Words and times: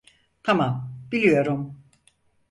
Tamam, 0.43 0.91
biliyorum. 1.11 1.83